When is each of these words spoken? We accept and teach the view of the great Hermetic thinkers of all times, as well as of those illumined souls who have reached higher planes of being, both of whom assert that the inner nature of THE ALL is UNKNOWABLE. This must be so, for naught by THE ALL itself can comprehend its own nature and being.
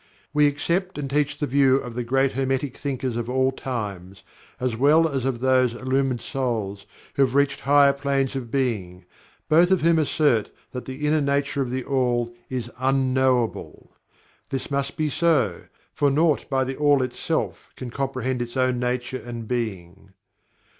We 0.33 0.47
accept 0.47 0.97
and 0.97 1.07
teach 1.07 1.37
the 1.37 1.45
view 1.45 1.75
of 1.75 1.93
the 1.93 2.03
great 2.03 2.31
Hermetic 2.31 2.75
thinkers 2.75 3.15
of 3.15 3.29
all 3.29 3.51
times, 3.51 4.23
as 4.59 4.75
well 4.75 5.07
as 5.07 5.25
of 5.25 5.41
those 5.41 5.75
illumined 5.75 6.21
souls 6.21 6.87
who 7.13 7.21
have 7.21 7.35
reached 7.35 7.59
higher 7.59 7.93
planes 7.93 8.35
of 8.35 8.49
being, 8.49 9.05
both 9.47 9.69
of 9.69 9.83
whom 9.83 9.99
assert 9.99 10.49
that 10.71 10.85
the 10.85 11.05
inner 11.05 11.21
nature 11.21 11.61
of 11.61 11.69
THE 11.69 11.83
ALL 11.83 12.33
is 12.49 12.71
UNKNOWABLE. 12.79 13.91
This 14.49 14.71
must 14.71 14.97
be 14.97 15.07
so, 15.11 15.65
for 15.93 16.09
naught 16.09 16.49
by 16.49 16.63
THE 16.63 16.77
ALL 16.77 17.03
itself 17.03 17.69
can 17.75 17.91
comprehend 17.91 18.41
its 18.41 18.57
own 18.57 18.79
nature 18.79 19.21
and 19.23 19.47
being. 19.47 20.13